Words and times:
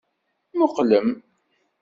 Muqqlem! 0.57 1.07